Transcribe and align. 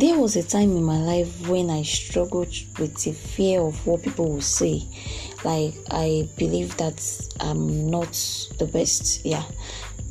there 0.00 0.18
was 0.18 0.34
a 0.34 0.42
time 0.42 0.74
in 0.76 0.82
my 0.82 0.96
life 0.96 1.46
when 1.46 1.68
I 1.68 1.82
struggled 1.82 2.54
with 2.78 2.96
the 3.04 3.12
fear 3.12 3.60
of 3.60 3.86
what 3.86 4.02
people 4.02 4.30
will 4.32 4.40
say. 4.40 4.82
Like, 5.44 5.74
I 5.90 6.26
believe 6.38 6.74
that 6.78 6.98
I'm 7.38 7.90
not 7.90 8.12
the 8.58 8.64
best. 8.64 9.26
Yeah. 9.26 9.44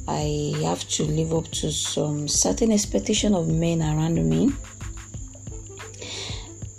I 0.07 0.53
have 0.63 0.87
to 0.89 1.03
live 1.03 1.33
up 1.33 1.47
to 1.61 1.71
some 1.71 2.27
certain 2.27 2.71
expectation 2.71 3.33
of 3.33 3.47
men 3.47 3.81
around 3.81 4.23
me. 4.29 4.51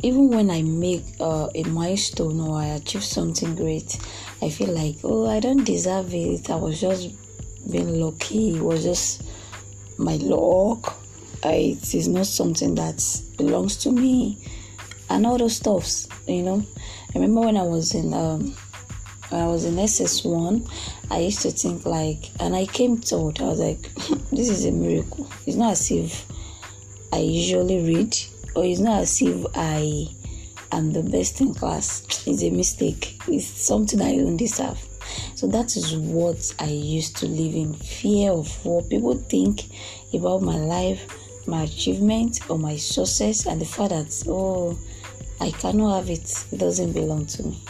Even 0.02 0.30
when 0.30 0.48
I 0.48 0.62
make 0.62 1.04
uh, 1.18 1.48
a 1.54 1.64
milestone 1.64 2.40
or 2.40 2.58
I 2.58 2.66
achieve 2.66 3.04
something 3.04 3.56
great, 3.56 3.98
I 4.40 4.50
feel 4.50 4.72
like, 4.72 4.98
oh, 5.02 5.28
I 5.28 5.40
don't 5.40 5.64
deserve 5.64 6.14
it. 6.14 6.48
I 6.48 6.56
was 6.56 6.80
just 6.80 7.10
being 7.70 8.00
lucky. 8.00 8.56
It 8.56 8.62
was 8.62 8.84
just 8.84 9.22
my 9.98 10.14
luck. 10.16 10.96
I, 11.42 11.76
it 11.78 11.94
is 11.94 12.08
not 12.08 12.26
something 12.26 12.74
that 12.74 13.02
belongs 13.36 13.76
to 13.78 13.90
me, 13.90 14.38
and 15.08 15.26
all 15.26 15.38
those 15.38 15.56
stuffs. 15.56 16.08
You 16.26 16.42
know, 16.42 16.66
I 17.14 17.18
remember 17.18 17.40
when 17.40 17.56
I 17.56 17.62
was 17.62 17.94
in 17.94 18.12
um, 18.12 18.54
when 19.30 19.40
I 19.40 19.46
was 19.46 19.64
in 19.64 19.78
SS 19.78 20.24
one, 20.24 20.66
I 21.10 21.20
used 21.20 21.42
to 21.42 21.50
think 21.50 21.86
like, 21.86 22.30
and 22.40 22.54
I 22.54 22.66
came 22.66 22.98
told 22.98 23.40
I 23.40 23.44
was 23.44 23.60
like, 23.60 23.94
this 24.32 24.48
is 24.48 24.64
a 24.64 24.72
miracle. 24.72 25.30
It's 25.46 25.56
not 25.56 25.72
as 25.72 25.90
if 25.90 26.26
I 27.12 27.18
usually 27.18 27.80
read, 27.86 28.16
or 28.54 28.64
it's 28.64 28.80
not 28.80 29.02
as 29.02 29.22
if 29.22 29.46
I 29.54 30.08
am 30.72 30.92
the 30.92 31.02
best 31.02 31.40
in 31.40 31.54
class. 31.54 32.02
It's 32.26 32.42
a 32.42 32.50
mistake. 32.50 33.18
It's 33.28 33.46
something 33.46 34.00
I 34.02 34.16
don't 34.16 34.36
deserve. 34.36 34.78
So 35.34 35.46
that 35.48 35.76
is 35.76 35.96
what 35.96 36.54
I 36.58 36.66
used 36.66 37.16
to 37.18 37.26
live 37.26 37.54
in 37.54 37.74
fear 37.74 38.32
of 38.32 38.64
what 38.64 38.90
people 38.90 39.14
think 39.14 39.62
about 40.12 40.42
my 40.42 40.56
life, 40.56 41.00
my 41.50 41.64
achievement, 41.64 42.48
or 42.48 42.58
my 42.58 42.76
success, 42.76 43.46
and 43.46 43.60
the 43.60 43.64
fact 43.64 43.90
that 43.90 44.24
oh, 44.28 44.78
I 45.40 45.50
cannot 45.50 45.96
have 45.96 46.10
it. 46.10 46.46
It 46.52 46.58
doesn't 46.58 46.92
belong 46.92 47.26
to 47.26 47.42
me. 47.42 47.60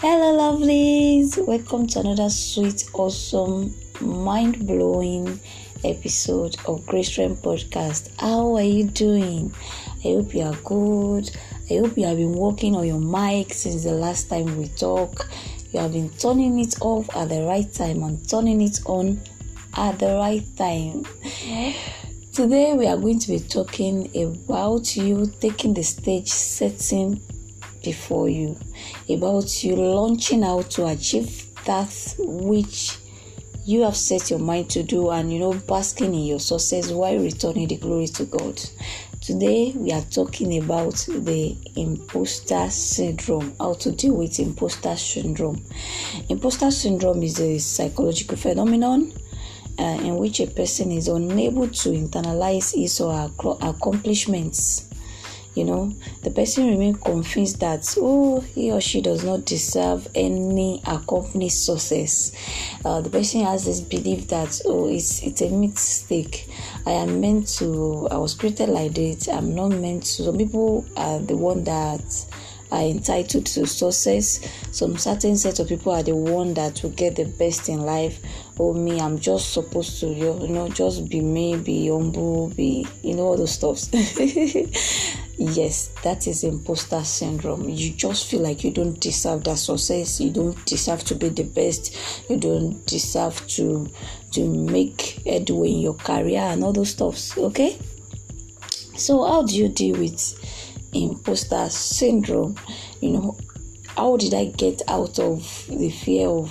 Hello, 0.00 0.38
lovelies. 0.38 1.36
Welcome 1.44 1.88
to 1.88 2.00
another 2.00 2.30
sweet, 2.30 2.84
awesome, 2.94 3.74
mind 4.00 4.66
blowing 4.66 5.40
episode 5.82 6.56
of 6.66 6.86
Grace 6.86 7.08
Strength 7.08 7.42
Podcast. 7.42 8.10
How 8.20 8.54
are 8.54 8.62
you 8.62 8.84
doing? 8.84 9.52
I 10.04 10.08
hope 10.08 10.32
you 10.32 10.42
are 10.42 10.56
good. 10.62 11.36
I 11.68 11.78
hope 11.78 11.96
you 11.98 12.04
have 12.06 12.18
been 12.18 12.34
working 12.34 12.76
on 12.76 12.86
your 12.86 13.00
mic 13.00 13.52
since 13.52 13.82
the 13.82 13.92
last 13.92 14.28
time 14.28 14.56
we 14.56 14.68
talked. 14.68 15.26
You 15.72 15.80
have 15.80 15.92
been 15.92 16.10
turning 16.10 16.60
it 16.60 16.76
off 16.80 17.14
at 17.16 17.30
the 17.30 17.42
right 17.42 17.70
time 17.72 18.04
and 18.04 18.28
turning 18.28 18.60
it 18.60 18.78
on 18.86 19.20
at 19.76 19.98
the 19.98 20.14
right 20.14 20.44
time. 20.56 21.04
Today, 22.34 22.74
we 22.74 22.88
are 22.88 22.96
going 22.96 23.20
to 23.20 23.28
be 23.28 23.38
talking 23.38 24.10
about 24.16 24.96
you 24.96 25.32
taking 25.38 25.72
the 25.72 25.84
stage 25.84 26.26
setting 26.26 27.22
before 27.84 28.28
you, 28.28 28.58
about 29.08 29.62
you 29.62 29.76
launching 29.76 30.42
out 30.42 30.68
to 30.72 30.84
achieve 30.86 31.46
that 31.64 32.16
which 32.18 32.98
you 33.64 33.82
have 33.82 33.96
set 33.96 34.30
your 34.30 34.40
mind 34.40 34.68
to 34.70 34.82
do 34.82 35.10
and 35.10 35.32
you 35.32 35.38
know 35.38 35.54
basking 35.68 36.12
in 36.12 36.24
your 36.24 36.40
success 36.40 36.90
while 36.90 37.16
returning 37.20 37.68
the 37.68 37.76
glory 37.76 38.08
to 38.08 38.24
God. 38.24 38.60
Today 39.20 39.72
we 39.76 39.92
are 39.92 40.02
talking 40.02 40.60
about 40.60 40.96
the 41.06 41.56
imposter 41.76 42.68
syndrome, 42.68 43.54
how 43.60 43.74
to 43.74 43.92
deal 43.92 44.16
with 44.16 44.40
imposter 44.40 44.96
syndrome. 44.96 45.64
Imposter 46.28 46.72
syndrome 46.72 47.22
is 47.22 47.38
a 47.38 47.58
psychological 47.60 48.36
phenomenon 48.36 49.12
uh, 49.78 49.98
in 50.02 50.16
which 50.16 50.40
a 50.40 50.46
person 50.46 50.90
is 50.90 51.08
unable 51.08 51.68
to 51.68 51.90
internalize 51.90 52.74
his 52.74 53.00
or 53.00 53.12
her 53.12 53.56
accomplishments. 53.62 54.88
You 55.54 55.62
know 55.62 55.92
the 56.24 56.32
person 56.32 56.66
remains 56.68 56.98
convinced 56.98 57.60
that 57.60 57.94
oh 57.96 58.40
he 58.40 58.72
or 58.72 58.80
she 58.80 59.00
does 59.00 59.22
not 59.22 59.44
deserve 59.44 60.08
any 60.12 60.82
accomplished 60.84 61.64
success. 61.64 62.32
Uh, 62.84 63.00
the 63.00 63.10
person 63.10 63.42
has 63.42 63.64
this 63.64 63.80
belief 63.80 64.26
that 64.28 64.60
oh 64.64 64.88
it's 64.88 65.22
it's 65.22 65.42
a 65.42 65.50
mistake. 65.50 66.48
I 66.86 66.92
am 66.92 67.20
meant 67.20 67.46
to 67.58 68.08
i 68.10 68.16
was 68.16 68.34
created 68.34 68.68
like 68.68 68.94
this. 68.94 69.28
I'm 69.28 69.54
not 69.54 69.68
meant 69.68 70.02
to. 70.02 70.24
Some 70.24 70.38
people 70.38 70.84
are 70.96 71.20
the 71.20 71.36
one 71.36 71.62
that 71.64 72.02
are 72.74 72.82
entitled 72.82 73.46
to 73.46 73.66
success. 73.66 74.40
Some 74.72 74.98
certain 74.98 75.36
set 75.36 75.60
of 75.60 75.68
people 75.68 75.92
are 75.92 76.02
the 76.02 76.16
one 76.16 76.54
that 76.54 76.82
will 76.82 76.90
get 76.90 77.16
the 77.16 77.24
best 77.24 77.68
in 77.68 77.80
life. 77.80 78.20
Oh 78.58 78.72
me 78.72 79.00
i'm 79.00 79.18
just 79.18 79.52
supposed 79.52 79.98
to 80.00 80.06
you 80.06 80.48
know 80.48 80.68
just 80.68 81.08
be 81.08 81.20
me 81.20 81.56
be 81.56 81.88
humble 81.88 82.50
be 82.50 82.86
you 83.02 83.14
know 83.14 83.22
all 83.22 83.36
those 83.36 83.52
stuffs. 83.52 83.90
Yes 85.36 85.90
that 86.04 86.28
is 86.28 86.44
imposter 86.44 87.02
syndrome. 87.02 87.68
You 87.68 87.90
just 87.90 88.30
feel 88.30 88.40
like 88.40 88.62
you 88.62 88.70
don't 88.70 89.00
deserve 89.00 89.42
that 89.44 89.58
success. 89.58 90.20
You 90.20 90.30
don't 90.30 90.64
deserve 90.64 91.02
to 91.04 91.16
be 91.16 91.28
the 91.28 91.42
best. 91.42 91.96
You 92.30 92.36
don't 92.36 92.86
deserve 92.86 93.44
to 93.48 93.88
to 94.32 94.48
make 94.48 95.20
headway 95.26 95.70
in 95.70 95.80
your 95.80 95.94
career 95.94 96.40
and 96.40 96.62
all 96.62 96.72
those 96.72 96.90
stuffs 96.90 97.36
okay? 97.36 97.78
So 98.96 99.26
how 99.26 99.42
do 99.42 99.56
you 99.56 99.68
deal 99.68 99.98
with 99.98 100.38
imposter 100.94 101.68
syndrome 101.68 102.56
you 103.00 103.10
know 103.10 103.36
how 103.96 104.16
did 104.16 104.34
i 104.34 104.46
get 104.46 104.80
out 104.88 105.18
of 105.18 105.66
the 105.68 105.90
fear 105.90 106.28
of 106.28 106.50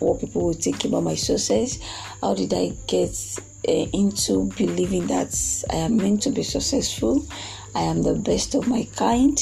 what 0.00 0.20
people 0.20 0.46
will 0.46 0.52
think 0.52 0.84
about 0.84 1.02
my 1.02 1.14
success 1.14 1.78
how 2.20 2.34
did 2.34 2.52
i 2.52 2.72
get 2.86 3.16
uh, 3.68 3.72
into 3.72 4.50
believing 4.56 5.06
that 5.06 5.34
i 5.70 5.76
am 5.76 5.96
meant 5.96 6.22
to 6.22 6.30
be 6.30 6.42
successful 6.42 7.24
I 7.74 7.82
am 7.82 8.02
the 8.02 8.14
best 8.14 8.54
of 8.54 8.68
my 8.68 8.86
kind. 8.94 9.36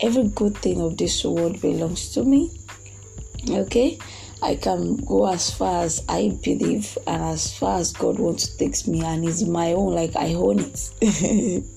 Every 0.00 0.24
good 0.28 0.56
thing 0.58 0.80
of 0.80 0.96
this 0.96 1.24
world 1.24 1.60
belongs 1.60 2.12
to 2.14 2.24
me. 2.24 2.50
Okay? 3.48 3.98
I 4.42 4.56
can 4.56 4.96
go 4.96 5.26
as 5.28 5.54
far 5.54 5.84
as 5.84 6.04
I 6.08 6.36
believe 6.42 6.98
and 7.06 7.22
as 7.22 7.56
far 7.56 7.78
as 7.78 7.92
God 7.92 8.18
wants 8.18 8.48
to 8.48 8.58
take 8.58 8.86
me, 8.88 9.02
and 9.02 9.24
it's 9.24 9.42
my 9.42 9.72
own, 9.72 9.94
like 9.94 10.16
I 10.16 10.34
own 10.34 10.58
it. 10.60 11.64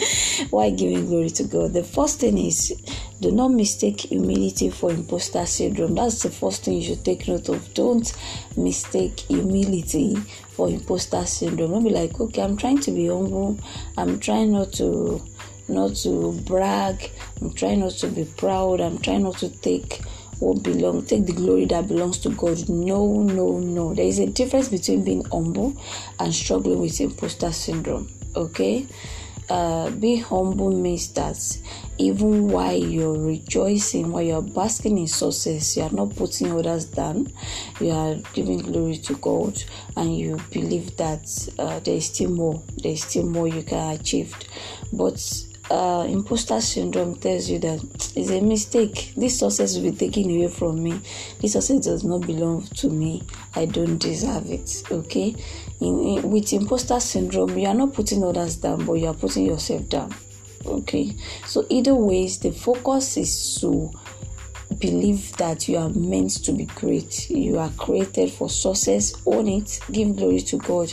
Why 0.50 0.70
giving 0.70 1.06
glory 1.06 1.30
to 1.30 1.44
God? 1.44 1.72
The 1.72 1.84
first 1.84 2.20
thing 2.20 2.38
is 2.38 2.74
do 3.20 3.30
not 3.30 3.48
mistake 3.48 4.00
humility 4.00 4.70
for 4.70 4.90
imposter 4.90 5.44
syndrome. 5.46 5.94
That's 5.94 6.22
the 6.22 6.30
first 6.30 6.64
thing 6.64 6.76
you 6.76 6.82
should 6.82 7.04
take 7.04 7.28
note 7.28 7.48
of. 7.48 7.74
Don't 7.74 8.12
mistake 8.56 9.20
humility 9.20 10.16
for 10.16 10.68
imposter 10.68 11.24
syndrome. 11.26 11.72
Don't 11.72 11.84
be 11.84 11.90
like, 11.90 12.18
okay, 12.18 12.42
I'm 12.42 12.56
trying 12.56 12.80
to 12.80 12.90
be 12.90 13.08
humble, 13.08 13.58
I'm 13.96 14.18
trying 14.20 14.52
not 14.52 14.72
to 14.74 15.22
not 15.70 15.94
to 15.96 16.32
brag. 16.44 17.10
I'm 17.40 17.52
trying 17.52 17.80
not 17.80 17.92
to 17.92 18.08
be 18.08 18.24
proud. 18.24 18.80
I'm 18.80 18.98
trying 18.98 19.22
not 19.22 19.38
to 19.38 19.48
take 19.48 20.00
what 20.40 20.62
belongs, 20.62 21.08
take 21.08 21.26
the 21.26 21.32
glory 21.32 21.66
that 21.66 21.86
belongs 21.86 22.18
to 22.20 22.30
God. 22.30 22.68
No, 22.68 23.22
no, 23.22 23.58
no. 23.58 23.94
There 23.94 24.06
is 24.06 24.18
a 24.18 24.26
difference 24.26 24.68
between 24.68 25.04
being 25.04 25.24
humble 25.26 25.76
and 26.18 26.34
struggling 26.34 26.80
with 26.80 27.00
imposter 27.00 27.52
syndrome. 27.52 28.08
Okay? 28.34 28.86
Uh, 29.50 29.90
being 29.90 30.22
humble 30.22 30.70
means 30.70 31.12
that 31.12 31.36
even 31.98 32.46
while 32.48 32.72
you're 32.76 33.18
rejoicing, 33.18 34.12
while 34.12 34.22
you're 34.22 34.40
basking 34.40 34.96
in 34.96 35.08
success, 35.08 35.76
you 35.76 35.82
are 35.82 35.90
not 35.90 36.14
putting 36.14 36.52
others 36.52 36.84
down. 36.84 37.26
You 37.80 37.90
are 37.90 38.14
giving 38.32 38.58
glory 38.58 38.98
to 38.98 39.14
God, 39.16 39.60
and 39.96 40.16
you 40.16 40.38
believe 40.52 40.96
that 40.98 41.26
uh, 41.58 41.80
there 41.80 41.96
is 41.96 42.06
still 42.06 42.30
more. 42.30 42.62
There 42.80 42.92
is 42.92 43.02
still 43.02 43.26
more 43.26 43.48
you 43.48 43.64
can 43.64 43.98
achieve. 43.98 44.36
But 44.92 45.20
uh, 45.68 46.06
imposter 46.08 46.60
syndrome 46.60 47.16
tells 47.16 47.48
you 47.48 47.58
that 47.58 47.82
it's 48.16 48.30
a 48.30 48.40
mistake. 48.40 49.12
This 49.16 49.38
success 49.38 49.76
will 49.76 49.90
be 49.90 49.96
taken 49.96 50.24
away 50.24 50.48
from 50.48 50.82
me. 50.82 51.00
This 51.40 51.52
success 51.52 51.84
does 51.84 52.04
not 52.04 52.26
belong 52.26 52.62
to 52.62 52.88
me. 52.88 53.24
I 53.54 53.66
don't 53.66 53.98
deserve 53.98 54.50
it. 54.50 54.82
Okay. 54.90 55.34
In, 55.80 56.30
with 56.30 56.52
imposter 56.52 57.00
syndrome, 57.00 57.58
you 57.58 57.66
are 57.66 57.74
not 57.74 57.94
putting 57.94 58.22
others 58.22 58.56
down, 58.56 58.84
but 58.84 58.94
you 58.94 59.06
are 59.06 59.14
putting 59.14 59.46
yourself 59.46 59.88
down. 59.88 60.14
Okay. 60.66 61.16
So 61.46 61.66
either 61.70 61.94
ways, 61.94 62.38
the 62.38 62.52
focus 62.52 63.16
is 63.16 63.58
to 63.60 63.90
believe 64.78 65.36
that 65.38 65.68
you 65.68 65.78
are 65.78 65.88
meant 65.88 66.44
to 66.44 66.52
be 66.52 66.66
great. 66.66 67.30
You 67.30 67.58
are 67.58 67.70
created 67.70 68.30
for 68.30 68.48
success. 68.48 69.14
Own 69.26 69.48
it. 69.48 69.80
Give 69.90 70.14
glory 70.16 70.40
to 70.40 70.58
God, 70.58 70.92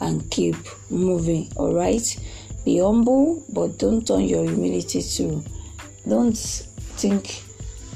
and 0.00 0.30
keep 0.30 0.56
moving. 0.90 1.50
All 1.56 1.74
right 1.74 2.16
be 2.68 2.80
humble, 2.80 3.42
but 3.48 3.78
don't 3.78 4.06
turn 4.06 4.24
your 4.24 4.44
humility 4.44 5.00
to. 5.00 5.42
Don't 6.06 6.36
think 6.36 7.42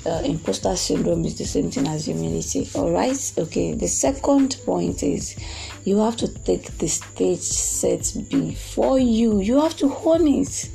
uh, 0.06 0.22
imposter 0.24 0.76
syndrome 0.76 1.24
is 1.24 1.38
the 1.38 1.44
same 1.44 1.70
thing 1.70 1.86
as 1.86 2.06
humility. 2.06 2.68
All 2.74 2.90
right. 2.90 3.32
Okay. 3.38 3.74
The 3.74 3.88
second 3.88 4.56
point 4.64 5.02
is 5.02 5.36
you 5.84 5.98
have 5.98 6.16
to 6.16 6.28
take 6.28 6.76
the 6.78 6.88
stage 6.88 7.40
set 7.40 8.12
before 8.28 8.98
you. 8.98 9.40
You 9.40 9.60
have 9.60 9.76
to 9.78 9.94
own 10.04 10.26
it 10.28 10.70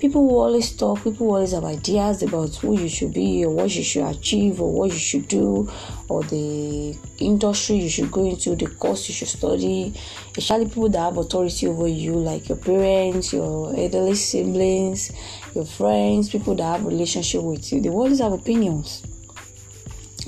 people 0.00 0.26
will 0.26 0.40
always 0.40 0.72
talk 0.72 1.04
people 1.04 1.26
will 1.26 1.34
always 1.34 1.52
have 1.52 1.64
ideas 1.64 2.22
about 2.22 2.54
who 2.56 2.78
you 2.80 2.88
should 2.88 3.12
be 3.12 3.44
or 3.44 3.50
what 3.50 3.74
you 3.74 3.82
should 3.82 4.04
achieve 4.04 4.60
or 4.60 4.72
what 4.72 4.90
you 4.90 4.98
should 4.98 5.28
do 5.28 5.70
or 6.08 6.22
the 6.24 6.96
industry 7.18 7.76
you 7.76 7.88
should 7.88 8.10
go 8.10 8.24
into 8.24 8.56
the 8.56 8.66
course 8.66 9.08
you 9.08 9.14
should 9.14 9.28
study 9.28 9.92
especially 10.36 10.64
people 10.64 10.88
that 10.88 11.00
have 11.00 11.18
authority 11.18 11.66
over 11.66 11.86
you 11.86 12.14
like 12.14 12.48
your 12.48 12.56
parents 12.58 13.32
your 13.32 13.76
elderly 13.76 14.14
siblings 14.14 15.12
your 15.54 15.64
friends 15.64 16.30
people 16.30 16.54
that 16.54 16.62
have 16.62 16.84
relationship 16.84 17.42
with 17.42 17.72
you 17.72 17.80
they 17.80 17.88
always 17.88 18.20
have 18.20 18.32
opinions 18.32 19.02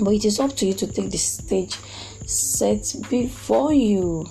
but 0.00 0.14
it 0.14 0.24
is 0.24 0.40
up 0.40 0.56
to 0.56 0.66
you 0.66 0.72
to 0.74 0.86
take 0.86 1.10
the 1.10 1.18
stage 1.18 1.76
set 2.26 2.94
before 3.10 3.72
you. 3.72 4.26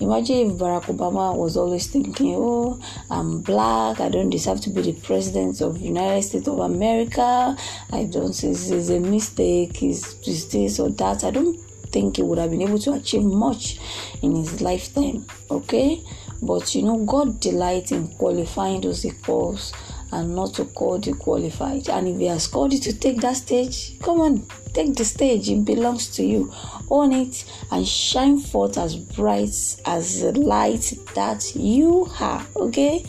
Imagine 0.00 0.50
if 0.50 0.52
Barack 0.58 0.84
Obama 0.84 1.36
was 1.36 1.56
always 1.56 1.86
thinking, 1.86 2.34
"Oh, 2.36 2.78
I'm 3.10 3.40
black. 3.40 4.00
I 4.00 4.08
don't 4.08 4.30
deserve 4.30 4.60
to 4.62 4.70
be 4.70 4.82
the 4.82 4.92
president 4.92 5.60
of 5.60 5.80
United 5.80 6.22
States 6.22 6.48
of 6.48 6.58
America. 6.58 7.56
I 7.90 8.04
don't. 8.04 8.28
This 8.34 8.70
is 8.70 8.90
a 8.90 9.00
mistake. 9.00 9.82
Is 9.82 10.14
this 10.50 10.78
or 10.78 10.90
that? 10.90 11.24
I 11.24 11.30
don't 11.30 11.58
think 11.90 12.16
he 12.16 12.22
would 12.22 12.38
have 12.38 12.50
been 12.50 12.62
able 12.62 12.78
to 12.80 12.92
achieve 12.92 13.24
much 13.24 13.78
in 14.22 14.36
his 14.36 14.60
lifetime. 14.60 15.26
Okay, 15.50 16.02
but 16.42 16.74
you 16.74 16.82
know, 16.82 16.98
God 17.04 17.40
delights 17.40 17.92
in 17.92 18.08
qualifying 18.08 18.80
those 18.82 19.06
calls 19.22 19.72
and 20.12 20.34
not 20.34 20.54
to 20.54 20.64
call 20.64 20.98
the 20.98 21.12
qualified. 21.12 21.88
And 21.88 22.08
if 22.08 22.18
He 22.18 22.26
has 22.26 22.46
called 22.46 22.72
you 22.72 22.80
to 22.80 22.92
take 22.92 23.20
that 23.20 23.36
stage, 23.36 23.98
come 24.00 24.20
on, 24.20 24.46
take 24.72 24.94
the 24.94 25.04
stage. 25.04 25.48
It 25.50 25.64
belongs 25.64 26.08
to 26.16 26.24
you. 26.24 26.52
Own 26.90 27.12
it 27.12 27.44
and 27.70 27.86
shine 27.86 28.38
forth 28.38 28.78
as 28.78 28.96
bright 28.96 29.54
as 29.84 30.20
the 30.22 30.32
light 30.32 30.94
that 31.14 31.54
you 31.54 32.08
are. 32.20 32.44
Okay? 32.56 33.04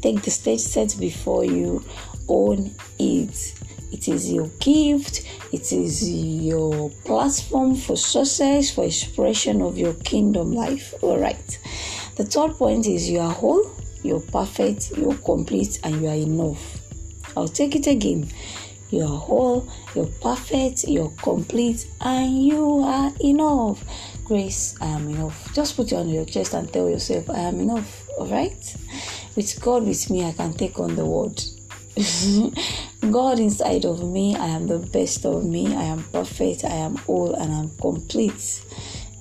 Take 0.00 0.22
the 0.22 0.30
stage 0.30 0.60
set 0.60 0.96
before 0.98 1.44
you. 1.44 1.84
Own 2.28 2.74
it. 2.98 3.54
It 3.92 4.08
is 4.08 4.32
your 4.32 4.48
gift. 4.58 5.22
It 5.52 5.72
is 5.72 6.10
your 6.10 6.90
platform 7.04 7.76
for 7.76 7.96
success, 7.96 8.70
for 8.70 8.84
expression 8.84 9.62
of 9.62 9.78
your 9.78 9.94
kingdom 9.94 10.52
life. 10.52 10.94
All 11.00 11.18
right. 11.18 11.58
The 12.16 12.24
third 12.24 12.52
point 12.54 12.86
is 12.86 13.08
you 13.08 13.20
are 13.20 13.32
whole 13.32 13.70
you're 14.04 14.20
perfect, 14.20 14.92
you're 14.96 15.16
complete, 15.16 15.80
and 15.82 16.00
you 16.00 16.08
are 16.08 16.14
enough. 16.14 16.80
I'll 17.36 17.48
take 17.48 17.74
it 17.74 17.86
again. 17.86 18.28
You 18.90 19.02
are 19.02 19.18
whole, 19.18 19.68
you're 19.96 20.10
perfect, 20.22 20.84
you're 20.86 21.12
complete, 21.22 21.86
and 22.00 22.46
you 22.46 22.80
are 22.84 23.10
enough. 23.20 23.82
Grace, 24.24 24.76
I 24.80 24.86
am 24.86 25.08
enough. 25.08 25.52
Just 25.54 25.74
put 25.74 25.90
it 25.90 25.96
on 25.96 26.08
your 26.10 26.26
chest 26.26 26.54
and 26.54 26.72
tell 26.72 26.88
yourself, 26.88 27.28
I 27.30 27.40
am 27.40 27.60
enough. 27.60 28.08
Alright? 28.10 28.76
With 29.34 29.60
God 29.60 29.84
with 29.84 30.10
me, 30.10 30.24
I 30.24 30.32
can 30.32 30.52
take 30.52 30.78
on 30.78 30.94
the 30.94 31.06
world. 31.06 31.42
God 33.10 33.38
inside 33.38 33.84
of 33.84 34.04
me, 34.04 34.36
I 34.36 34.46
am 34.46 34.66
the 34.66 34.78
best 34.78 35.24
of 35.24 35.44
me. 35.44 35.74
I 35.74 35.84
am 35.84 36.04
perfect, 36.12 36.64
I 36.64 36.74
am 36.74 36.96
whole, 36.96 37.34
and 37.34 37.52
I'm 37.52 37.70
complete 37.80 38.62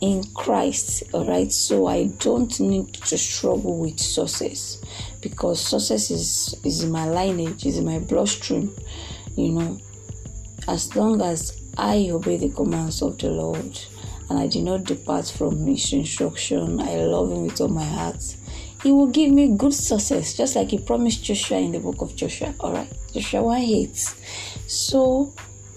in 0.04 0.22
Christ. 0.34 1.04
All 1.14 1.26
right, 1.26 1.50
so 1.50 1.88
I 1.88 2.08
don't 2.20 2.60
need 2.60 2.94
to 2.94 3.18
struggle 3.18 3.78
with 3.78 4.00
success 4.02 4.82
because 5.22 5.62
success 5.62 6.12
is 6.12 6.56
is 6.66 6.84
in 6.84 6.92
my 6.92 7.10
lineage, 7.10 7.66
is 7.66 7.78
in 7.78 7.86
my 7.86 8.00
bloodstream. 8.00 8.76
You 9.38 9.52
know, 9.54 9.80
as 10.68 10.94
long 10.98 11.22
as 11.22 11.62
I 11.78 12.10
obey 12.12 12.36
the 12.36 12.50
commands 12.50 13.02
of 13.02 13.18
the 13.18 13.30
Lord 13.30 13.80
and 14.30 14.38
I 14.38 14.48
do 14.48 14.62
not 14.62 14.84
depart 14.84 15.28
from 15.30 15.66
His 15.66 15.94
instruction, 15.94 16.82
I 16.82 16.96
love 16.98 17.32
Him 17.32 17.46
with 17.46 17.62
all 17.62 17.70
my 17.70 17.86
heart. 17.86 18.22
He 18.84 18.92
will 18.92 19.08
give 19.08 19.32
me 19.32 19.56
good 19.56 19.74
success, 19.74 20.36
just 20.36 20.58
like 20.58 20.72
He 20.72 20.80
promised 20.80 21.24
Joshua 21.24 21.60
in 21.60 21.72
the 21.72 21.80
book 21.80 22.02
of 22.02 22.14
Joshua. 22.18 22.54
All 22.60 22.74
right, 22.74 22.92
Joshua 23.14 23.42
1 23.42 23.62
8. 23.62 23.96
So 24.68 25.34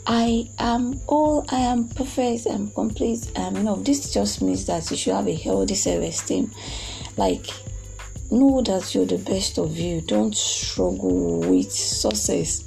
I 0.08 0.48
am 0.60 1.00
all, 1.08 1.44
I 1.48 1.58
am 1.58 1.88
perfect, 1.88 2.46
I'm 2.48 2.70
complete, 2.70 3.28
um, 3.34 3.46
I'm 3.46 3.56
enough. 3.56 3.82
This 3.82 4.12
just 4.12 4.40
means 4.40 4.64
that 4.66 4.88
you 4.88 4.96
should 4.96 5.14
have 5.14 5.26
a 5.26 5.34
healthy 5.34 5.74
self 5.74 6.04
esteem. 6.04 6.52
Like, 7.16 7.46
know 8.30 8.62
that 8.62 8.94
you're 8.94 9.06
the 9.06 9.18
best 9.18 9.58
of 9.58 9.76
you. 9.76 10.00
Don't 10.02 10.36
struggle 10.36 11.40
with 11.40 11.72
success. 11.72 12.62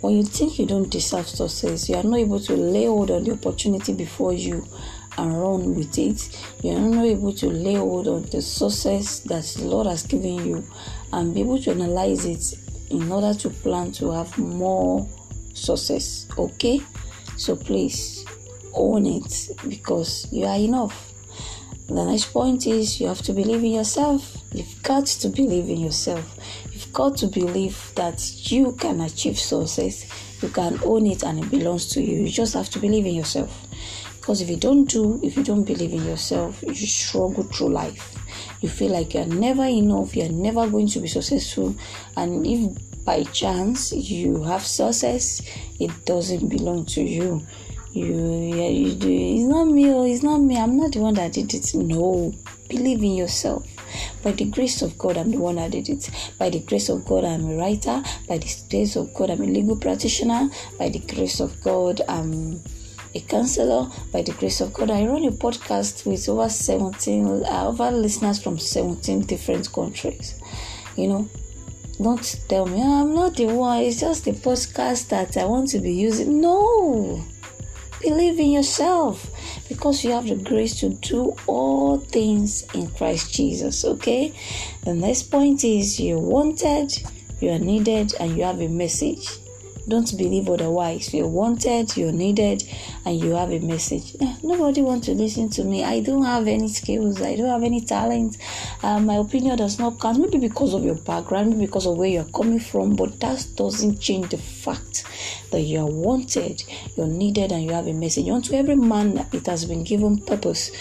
When 0.00 0.16
you 0.16 0.24
think 0.24 0.58
you 0.58 0.66
don't 0.66 0.90
deserve 0.90 1.28
success, 1.28 1.88
you 1.88 1.94
are 1.94 2.02
not 2.02 2.18
able 2.18 2.40
to 2.40 2.56
lay 2.56 2.86
hold 2.86 3.12
on 3.12 3.22
the 3.22 3.32
opportunity 3.32 3.92
before 3.92 4.32
you 4.32 4.66
and 5.16 5.40
run 5.40 5.72
with 5.76 5.96
it. 5.98 6.36
You 6.64 6.72
are 6.72 6.80
not 6.80 7.04
able 7.04 7.32
to 7.34 7.46
lay 7.46 7.74
hold 7.74 8.08
on 8.08 8.22
the 8.24 8.42
success 8.42 9.20
that 9.20 9.44
the 9.44 9.68
Lord 9.68 9.86
has 9.86 10.02
given 10.02 10.44
you 10.44 10.64
and 11.12 11.32
be 11.32 11.42
able 11.42 11.62
to 11.62 11.70
analyze 11.70 12.24
it 12.24 12.58
in 12.90 13.10
order 13.12 13.38
to 13.38 13.50
plan 13.50 13.92
to 13.92 14.10
have 14.10 14.36
more 14.36 15.08
success. 15.56 16.28
Okay? 16.38 16.80
So 17.36 17.56
please 17.56 18.24
own 18.72 19.06
it 19.06 19.50
because 19.68 20.26
you 20.32 20.44
are 20.44 20.56
enough. 20.56 21.12
The 21.88 22.04
next 22.04 22.32
point 22.32 22.66
is 22.66 23.00
you 23.00 23.06
have 23.06 23.22
to 23.22 23.32
believe 23.32 23.62
in 23.62 23.72
yourself. 23.72 24.36
You've 24.52 24.82
got 24.82 25.06
to 25.06 25.28
believe 25.28 25.68
in 25.68 25.78
yourself. 25.78 26.38
You've 26.72 26.92
got 26.92 27.16
to 27.18 27.28
believe 27.28 27.92
that 27.94 28.50
you 28.50 28.72
can 28.72 29.00
achieve 29.00 29.38
success. 29.38 30.04
You 30.42 30.48
can 30.48 30.80
own 30.84 31.06
it 31.06 31.22
and 31.22 31.44
it 31.44 31.50
belongs 31.50 31.86
to 31.90 32.02
you. 32.02 32.22
You 32.22 32.28
just 32.28 32.54
have 32.54 32.68
to 32.70 32.80
believe 32.80 33.06
in 33.06 33.14
yourself. 33.14 33.66
Because 34.16 34.40
if 34.40 34.50
you 34.50 34.56
don't 34.56 34.86
do, 34.86 35.20
if 35.22 35.36
you 35.36 35.44
don't 35.44 35.62
believe 35.62 35.92
in 35.92 36.04
yourself, 36.04 36.60
you 36.66 36.74
struggle 36.74 37.44
through 37.44 37.68
life. 37.68 38.16
You 38.60 38.68
feel 38.68 38.90
like 38.90 39.14
you're 39.14 39.24
never 39.24 39.64
enough, 39.64 40.16
you're 40.16 40.28
never 40.28 40.68
going 40.68 40.88
to 40.88 40.98
be 40.98 41.06
successful. 41.06 41.76
And 42.16 42.44
if 42.44 42.95
by 43.06 43.22
chance 43.22 43.92
you 43.92 44.42
have 44.42 44.66
success, 44.66 45.40
it 45.78 46.04
doesn't 46.04 46.48
belong 46.48 46.84
to 46.86 47.00
you. 47.00 47.46
You, 47.92 48.54
yeah, 48.54 48.68
you 48.68 48.94
do. 48.94 49.08
It's 49.08 49.44
not 49.44 49.68
me. 49.68 49.88
Oh, 49.88 50.04
it's 50.04 50.22
not 50.22 50.38
me. 50.38 50.58
I'm 50.58 50.76
not 50.76 50.92
the 50.92 50.98
one 50.98 51.14
that 51.14 51.32
did 51.32 51.54
it. 51.54 51.72
No, 51.74 52.34
believe 52.68 52.98
in 52.98 53.14
yourself. 53.14 53.64
By 54.22 54.32
the 54.32 54.44
grace 54.44 54.82
of 54.82 54.98
God, 54.98 55.16
I'm 55.16 55.30
the 55.30 55.38
one 55.38 55.54
that 55.54 55.70
did 55.70 55.88
it. 55.88 56.10
By 56.38 56.50
the 56.50 56.60
grace 56.60 56.90
of 56.90 57.06
God, 57.06 57.24
I'm 57.24 57.48
a 57.48 57.56
writer. 57.56 58.02
By 58.28 58.38
the 58.38 58.54
grace 58.68 58.96
of 58.96 59.14
God, 59.14 59.30
I'm 59.30 59.40
a 59.40 59.46
legal 59.46 59.76
practitioner. 59.76 60.50
By 60.78 60.90
the 60.90 60.98
grace 60.98 61.40
of 61.40 61.58
God, 61.62 62.02
I'm 62.08 62.60
a 63.14 63.20
counselor. 63.20 63.88
By 64.12 64.22
the 64.22 64.32
grace 64.32 64.60
of 64.60 64.74
God, 64.74 64.90
I 64.90 65.06
run 65.06 65.24
a 65.24 65.30
podcast 65.30 66.04
with 66.04 66.28
over 66.28 66.50
17, 66.50 67.44
uh, 67.46 67.68
over 67.68 67.90
listeners 67.92 68.42
from 68.42 68.58
17 68.58 69.22
different 69.22 69.72
countries. 69.72 70.38
You 70.96 71.08
know, 71.08 71.28
don't 72.02 72.40
tell 72.48 72.66
me 72.66 72.82
I'm 72.82 73.14
not 73.14 73.36
the 73.36 73.46
one. 73.46 73.82
It's 73.82 74.00
just 74.00 74.24
the 74.24 74.32
podcast 74.32 75.08
that 75.08 75.36
I 75.36 75.44
want 75.44 75.68
to 75.70 75.78
be 75.78 75.92
using. 75.92 76.40
No, 76.40 77.24
believe 78.00 78.38
in 78.38 78.50
yourself 78.50 79.30
because 79.68 80.04
you 80.04 80.12
have 80.12 80.26
the 80.26 80.36
grace 80.36 80.78
to 80.80 80.90
do 80.90 81.34
all 81.46 81.98
things 81.98 82.64
in 82.74 82.88
Christ 82.90 83.32
Jesus. 83.32 83.84
Okay. 83.84 84.34
The 84.84 84.94
next 84.94 85.24
point 85.24 85.64
is 85.64 85.98
you're 85.98 86.18
wanted, 86.18 86.92
you 87.40 87.50
are 87.50 87.58
needed, 87.58 88.14
and 88.20 88.36
you 88.36 88.44
have 88.44 88.60
a 88.60 88.68
message. 88.68 89.28
Don't 89.88 90.18
believe 90.18 90.48
otherwise. 90.48 91.14
You're 91.14 91.28
wanted, 91.28 91.96
you're 91.96 92.10
needed, 92.10 92.64
and 93.04 93.20
you 93.20 93.36
have 93.36 93.52
a 93.52 93.60
message. 93.60 94.16
Eh, 94.20 94.34
nobody 94.42 94.82
wants 94.82 95.06
to 95.06 95.14
listen 95.14 95.48
to 95.50 95.62
me. 95.62 95.84
I 95.84 96.00
don't 96.00 96.24
have 96.24 96.48
any 96.48 96.66
skills. 96.66 97.22
I 97.22 97.36
don't 97.36 97.48
have 97.48 97.62
any 97.62 97.80
talent. 97.80 98.36
Uh, 98.82 98.98
my 98.98 99.14
opinion 99.14 99.56
does 99.56 99.78
not 99.78 100.00
count. 100.00 100.18
Maybe 100.18 100.38
because 100.38 100.74
of 100.74 100.84
your 100.84 100.96
background, 100.96 101.50
maybe 101.50 101.66
because 101.66 101.86
of 101.86 101.96
where 101.98 102.08
you're 102.08 102.24
coming 102.24 102.58
from, 102.58 102.96
but 102.96 103.20
that 103.20 103.46
doesn't 103.54 104.00
change 104.00 104.30
the 104.30 104.38
fact 104.38 105.04
that 105.52 105.60
you're 105.60 105.86
wanted, 105.86 106.64
you're 106.96 107.06
needed, 107.06 107.52
and 107.52 107.62
you 107.62 107.70
have 107.70 107.86
a 107.86 107.92
message. 107.92 108.28
Unto 108.28 108.54
every 108.54 108.74
man, 108.74 109.14
that 109.14 109.32
it 109.32 109.46
has 109.46 109.66
been 109.66 109.84
given 109.84 110.18
purpose 110.18 110.72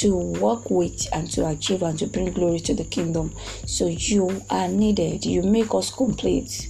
to 0.00 0.16
work 0.16 0.68
with 0.68 1.06
and 1.12 1.30
to 1.30 1.46
achieve 1.46 1.82
and 1.82 1.96
to 2.00 2.08
bring 2.08 2.32
glory 2.32 2.58
to 2.58 2.74
the 2.74 2.84
kingdom. 2.84 3.32
So 3.66 3.86
you 3.86 4.42
are 4.50 4.66
needed. 4.66 5.24
You 5.24 5.42
make 5.42 5.72
us 5.74 5.92
complete 5.92 6.68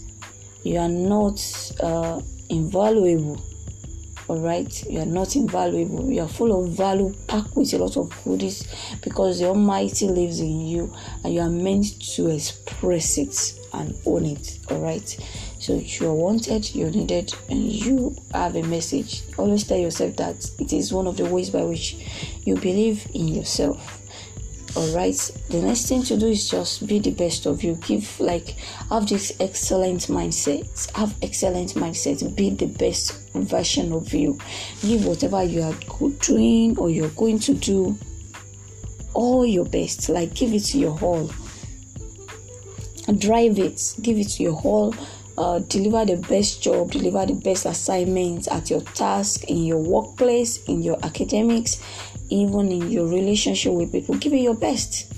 you 0.63 0.79
are 0.79 0.89
not 0.89 1.41
uh, 1.81 2.21
invaluable. 2.49 3.41
All 4.29 4.41
right? 4.41 4.85
You 4.91 5.01
are 5.01 5.07
not 5.07 5.37
invaluable. 5.37 6.11
You 6.11 6.23
are 6.23 6.29
full 6.29 6.63
of 6.63 6.73
value 6.73 7.15
packed 7.27 7.57
with 7.57 7.73
a 7.73 7.79
lot 7.79 7.97
of 7.97 8.13
goodies 8.25 8.67
because 9.03 9.39
the 9.39 9.47
almighty 9.47 10.07
lives 10.07 10.41
in 10.41 10.61
you 10.61 10.95
and 11.25 11.33
you 11.33 11.41
are 11.41 11.49
meant 11.49 11.99
to 12.15 12.29
express 12.29 13.17
it 13.17 13.59
and 13.73 13.95
own 14.05 14.27
it. 14.27 14.59
All 14.71 14.81
right? 14.81 15.09
So 15.61 15.75
you 15.75 16.09
are 16.09 16.15
wanted 16.15 16.75
you're 16.75 16.91
needed 16.91 17.35
and 17.49 17.73
you 17.73 18.17
have 18.35 18.55
a 18.55 18.63
message. 18.63 19.23
Always 19.39 19.65
tell 19.65 19.79
yourself 19.79 20.17
that 20.17 20.51
it 20.59 20.73
is 20.73 20.93
one 20.93 21.07
of 21.07 21.17
the 21.17 21.25
ways 21.25 21.51
by 21.51 21.63
which 21.63 21.97
you 22.45 22.57
believe 22.57 23.07
in 23.15 23.29
yourself 23.29 24.03
all 24.79 24.95
right 24.95 25.31
the 25.49 25.61
next 25.61 25.89
thing 25.89 26.05
to 26.05 26.17
do 26.17 26.29
is 26.29 26.49
just 26.49 26.87
be 26.87 27.01
the 27.01 27.11
best 27.11 27.47
of 27.47 27.65
you. 27.65 27.75
Give 27.77 28.21
like 28.21 28.51
have 28.91 29.09
this 29.09 29.33
excellent 29.41 30.03
mindset. 30.03 30.95
Have 30.95 31.17
excellent 31.21 31.75
mindset. 31.75 32.37
Be 32.37 32.51
the 32.51 32.67
best 32.67 33.33
version 33.33 33.93
of 33.93 34.15
you. 34.15 34.39
Give 34.81 35.05
whatever 35.05 35.43
you 35.43 35.63
are 35.63 35.75
doing 36.21 36.79
or 36.79 36.91
you're 36.91 37.11
going 37.11 37.41
to 37.41 37.55
do 37.55 37.99
all 39.15 39.45
your 39.45 39.65
best. 39.65 40.11
Like 40.11 40.35
give 40.35 40.55
it 40.55 40.65
to 40.67 40.79
your 40.79 40.97
all. 41.01 41.29
Drive 43.19 43.59
it. 43.59 43.97
Give 44.01 44.17
it 44.17 44.39
your 44.39 44.53
whole 44.53 44.95
uh, 45.39 45.61
deliver 45.61 46.05
the 46.05 46.17
best 46.29 46.63
job. 46.63 46.91
Deliver 46.91 47.27
the 47.27 47.35
best 47.35 47.67
assignments 47.67 48.49
at 48.49 48.71
your 48.71 48.81
task 48.81 49.45
in 49.45 49.65
your 49.65 49.79
workplace 49.79 50.63
in 50.65 50.83
your 50.83 50.99
academics 51.05 51.81
even 52.31 52.71
in 52.71 52.91
your 52.91 53.07
relationship 53.07 53.73
with 53.73 53.93
people. 53.93 54.17
Give 54.17 54.33
it 54.33 54.41
your 54.41 54.55
best. 54.55 55.13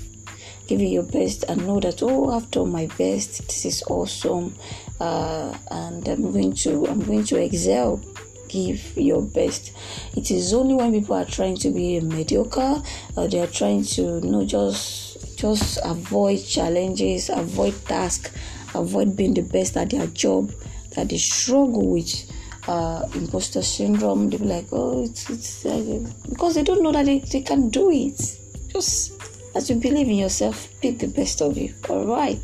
Give 0.67 0.81
it 0.81 0.87
your 0.87 1.03
best 1.03 1.43
and 1.49 1.67
know 1.67 1.79
that 1.81 2.01
oh 2.01 2.29
i've 2.29 2.49
done 2.51 2.71
my 2.71 2.85
best. 2.97 3.47
This 3.47 3.65
is 3.65 3.83
awesome. 3.87 4.55
Uh, 4.99 5.57
and 5.69 6.07
i'm 6.07 6.31
going 6.31 6.53
to 6.53 6.87
i'm 6.87 7.01
going 7.01 7.25
to 7.25 7.41
excel. 7.41 8.01
Give 8.47 8.97
your 8.97 9.21
best. 9.21 9.71
It 10.15 10.29
is 10.29 10.53
only 10.53 10.75
when 10.75 10.91
people 10.91 11.15
are 11.15 11.25
trying 11.25 11.55
to 11.57 11.71
be 11.71 11.99
mediocre 12.01 12.81
or 13.15 13.27
they 13.27 13.39
are 13.39 13.47
trying 13.47 13.83
to 13.83 14.01
you 14.01 14.21
know 14.21 14.45
just 14.45 15.37
just 15.37 15.79
avoid 15.83 16.45
challenges 16.45 17.29
avoid 17.29 17.73
tasks 17.85 18.31
avoid 18.75 19.15
being 19.15 19.33
the 19.33 19.41
best 19.41 19.75
at 19.75 19.89
their 19.89 20.07
job 20.07 20.51
that 20.95 21.09
they 21.09 21.17
struggle 21.17 21.89
with 21.89 22.31
uh, 22.67 23.07
imposter 23.15 23.61
syndrome 23.61 24.29
they'll 24.29 24.39
be 24.39 24.45
like 24.45 24.67
oh 24.71 25.03
it's, 25.03 25.29
it's 25.29 25.65
uh, 25.65 26.09
because 26.29 26.55
they 26.55 26.63
don't 26.63 26.83
know 26.83 26.91
that 26.91 27.05
they, 27.05 27.19
they 27.19 27.41
can 27.41 27.69
do 27.69 27.89
it 27.91 28.37
just 28.71 29.21
as 29.53 29.69
you 29.69 29.75
believe 29.75 30.07
in 30.07 30.15
yourself, 30.15 30.69
pick 30.81 30.99
the 30.99 31.07
best 31.07 31.41
of 31.41 31.57
you. 31.57 31.73
All 31.89 32.05
right. 32.05 32.41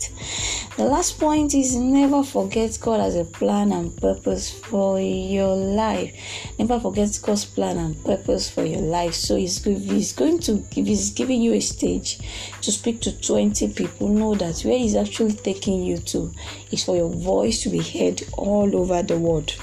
The 0.76 0.84
last 0.84 1.20
point 1.20 1.54
is 1.56 1.76
never 1.76 2.22
forget 2.22 2.78
God 2.82 3.00
has 3.00 3.16
a 3.16 3.24
plan 3.24 3.72
and 3.72 3.96
purpose 3.96 4.52
for 4.52 5.00
your 5.00 5.56
life. 5.56 6.14
Never 6.60 6.80
forget 6.80 7.18
God's 7.24 7.46
plan 7.46 7.78
and 7.78 8.04
purpose 8.04 8.50
for 8.50 8.66
your 8.66 8.82
life. 8.82 9.14
So 9.14 9.38
He's, 9.38 9.64
he's 9.64 10.12
going 10.12 10.40
to 10.40 10.58
give, 10.70 10.86
He's 10.86 11.12
giving 11.12 11.42
you 11.42 11.54
a 11.54 11.62
stage 11.62 12.20
to 12.62 12.72
speak 12.72 13.00
to 13.02 13.22
20 13.22 13.70
people. 13.74 14.10
Know 14.10 14.36
that 14.36 14.60
where 14.62 14.78
He's 14.78 14.96
actually 14.96 15.34
taking 15.34 15.84
you 15.84 15.98
to 16.00 16.32
is 16.72 16.84
for 16.84 16.98
your 16.98 17.10
voice 17.10 17.64
to 17.64 17.70
be 17.70 17.82
heard 17.82 18.22
all 18.34 18.76
over 18.76 19.02
the 19.02 19.18
world 19.18 19.56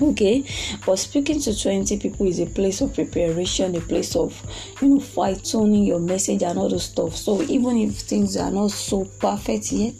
okay 0.00 0.44
but 0.84 0.96
speaking 0.96 1.40
to 1.40 1.58
20 1.58 1.98
people 1.98 2.26
is 2.26 2.38
a 2.40 2.46
place 2.46 2.80
of 2.80 2.94
preparation 2.94 3.74
a 3.76 3.80
place 3.80 4.14
of 4.14 4.34
you 4.80 4.88
know 4.88 5.00
fine 5.00 5.36
tuning 5.36 5.84
your 5.84 6.00
message 6.00 6.42
and 6.42 6.58
all 6.58 6.68
those 6.68 6.84
stuff. 6.84 7.16
So 7.16 7.42
even 7.42 7.76
if 7.78 7.94
things 8.00 8.36
are 8.36 8.50
not 8.50 8.70
so 8.70 9.04
perfect 9.04 9.72
yet 9.72 9.94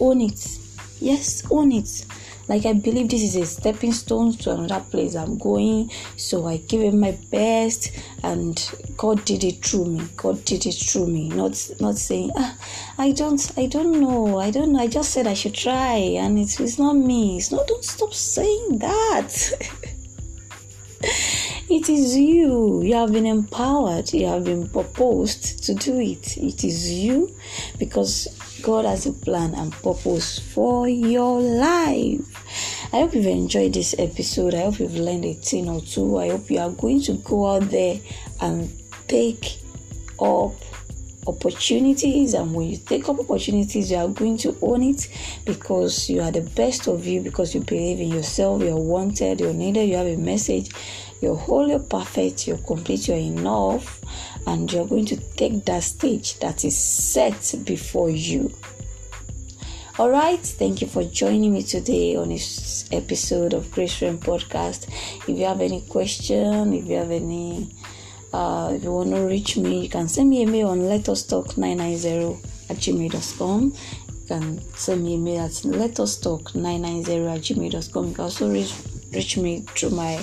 own 0.00 0.20
it. 0.20 0.58
Yes 1.00 1.44
own 1.50 1.72
it 1.72 2.04
like 2.50 2.66
I 2.66 2.72
believe 2.72 3.08
this 3.08 3.22
is 3.22 3.36
a 3.36 3.46
stepping 3.46 3.92
stone 3.92 4.32
to 4.38 4.50
another 4.50 4.84
place 4.90 5.14
I'm 5.14 5.38
going. 5.38 5.88
So 6.16 6.48
I 6.48 6.56
give 6.56 6.80
it 6.80 6.92
my 6.92 7.12
best 7.30 7.92
and 8.24 8.56
God 8.96 9.24
did 9.24 9.44
it 9.44 9.64
through 9.64 9.84
me. 9.84 10.08
God 10.16 10.44
did 10.44 10.66
it 10.66 10.74
through 10.74 11.06
me. 11.06 11.28
Not 11.28 11.70
not 11.78 11.96
saying, 11.96 12.32
ah, 12.36 12.56
I 12.98 13.12
don't 13.12 13.40
I 13.56 13.66
don't 13.66 14.00
know. 14.00 14.40
I 14.40 14.50
don't 14.50 14.72
know. 14.72 14.80
I 14.80 14.88
just 14.88 15.12
said 15.12 15.28
I 15.28 15.34
should 15.34 15.54
try 15.54 15.94
and 15.94 16.40
it's 16.40 16.58
it's 16.58 16.76
not 16.76 16.94
me. 16.94 17.38
It's 17.38 17.52
not 17.52 17.68
don't 17.68 17.84
stop 17.84 18.12
saying 18.12 18.78
that. 18.78 19.30
It 21.70 21.88
is 21.88 22.16
you. 22.16 22.82
You 22.82 22.96
have 22.96 23.12
been 23.12 23.26
empowered. 23.26 24.12
You 24.12 24.26
have 24.26 24.44
been 24.44 24.68
proposed 24.68 25.62
to 25.66 25.74
do 25.74 26.00
it. 26.00 26.36
It 26.36 26.64
is 26.64 26.90
you 26.90 27.32
because 27.78 28.26
God 28.62 28.84
has 28.84 29.06
a 29.06 29.12
plan 29.12 29.54
and 29.54 29.72
purpose 29.72 30.38
for 30.38 30.88
your 30.88 31.40
life. 31.40 32.90
I 32.92 33.00
hope 33.00 33.14
you've 33.14 33.26
enjoyed 33.26 33.74
this 33.74 33.94
episode. 33.98 34.54
I 34.54 34.62
hope 34.62 34.80
you've 34.80 34.96
learned 34.96 35.24
a 35.24 35.34
thing 35.34 35.68
or 35.68 35.80
two. 35.80 36.18
I 36.18 36.30
hope 36.30 36.50
you 36.50 36.58
are 36.58 36.70
going 36.70 37.00
to 37.02 37.14
go 37.14 37.46
out 37.54 37.70
there 37.70 38.00
and 38.40 38.70
take 39.08 39.58
up 40.20 40.52
opportunities 41.26 42.34
and 42.34 42.54
when 42.54 42.68
you 42.68 42.76
take 42.76 43.08
up 43.08 43.18
opportunities 43.20 43.90
you 43.90 43.96
are 43.96 44.08
going 44.08 44.38
to 44.38 44.56
own 44.62 44.82
it 44.82 45.08
because 45.44 46.08
you 46.08 46.20
are 46.20 46.30
the 46.30 46.40
best 46.40 46.88
of 46.88 47.06
you 47.06 47.20
because 47.20 47.54
you 47.54 47.60
believe 47.60 48.00
in 48.00 48.08
yourself 48.08 48.62
you're 48.62 48.76
wanted 48.76 49.38
you're 49.38 49.52
needed 49.52 49.86
you 49.86 49.96
have 49.96 50.06
a 50.06 50.16
message 50.16 50.70
you're 51.20 51.36
whole 51.36 51.68
you're 51.68 51.78
perfect 51.78 52.46
you're 52.46 52.58
complete 52.58 53.08
you're 53.08 53.16
enough 53.16 54.00
and 54.46 54.72
you're 54.72 54.86
going 54.86 55.06
to 55.06 55.16
take 55.34 55.64
that 55.64 55.82
stage 55.82 56.38
that 56.40 56.64
is 56.64 56.76
set 56.76 57.54
before 57.64 58.10
you 58.10 58.52
all 59.98 60.10
right 60.10 60.40
thank 60.40 60.80
you 60.80 60.86
for 60.86 61.04
joining 61.04 61.52
me 61.52 61.62
today 61.62 62.16
on 62.16 62.28
this 62.28 62.88
episode 62.92 63.52
of 63.52 63.70
grace 63.70 63.98
friend 63.98 64.20
podcast 64.20 64.88
if 65.28 65.28
you 65.28 65.44
have 65.44 65.60
any 65.60 65.80
question 65.82 66.72
if 66.72 66.86
you 66.86 66.96
have 66.96 67.10
any 67.10 67.68
uh, 68.32 68.72
if 68.74 68.84
you 68.84 68.92
want 68.92 69.10
to 69.10 69.20
reach 69.26 69.56
me, 69.56 69.82
you 69.82 69.88
can 69.88 70.08
send 70.08 70.30
me 70.30 70.42
a 70.42 70.46
mail 70.46 70.68
on 70.68 70.86
let 70.86 71.08
us 71.08 71.24
talk 71.24 71.56
990 71.58 72.40
at 72.68 72.76
gmail.com. 72.76 73.72
You 73.72 74.26
can 74.28 74.60
send 74.76 75.04
me 75.04 75.16
a 75.16 75.18
mail 75.18 75.44
at 75.44 75.64
let 75.64 75.98
us 75.98 76.16
talk 76.16 76.54
990 76.54 77.26
at 77.26 77.40
gmail.com. 77.40 78.08
You 78.08 78.14
can 78.14 78.22
also 78.22 78.50
reach, 78.50 78.72
reach 79.12 79.36
me 79.36 79.60
through 79.74 79.90
my 79.90 80.22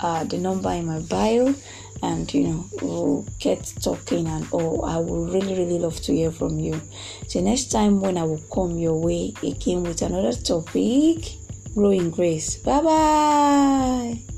uh, 0.00 0.24
the 0.24 0.38
number 0.38 0.70
in 0.70 0.86
my 0.86 1.00
bio 1.00 1.54
and 2.02 2.32
you 2.34 2.42
know 2.48 2.66
we'll 2.82 3.26
get 3.38 3.72
talking 3.80 4.26
and 4.26 4.46
oh 4.52 4.82
i 4.82 4.98
would 4.98 5.32
really 5.32 5.54
really 5.54 5.78
love 5.78 5.98
to 6.00 6.12
hear 6.12 6.30
from 6.30 6.58
you. 6.58 6.80
So 7.28 7.40
next 7.40 7.70
time 7.70 8.00
when 8.00 8.18
i 8.18 8.22
will 8.22 8.42
come 8.52 8.78
your 8.78 9.00
way 9.00 9.32
again 9.42 9.82
with 9.82 10.02
another 10.02 10.32
topic 10.32 11.36
growing 11.74 12.10
grace. 12.10 12.56
Bye 12.56 12.82
bye 12.82 14.35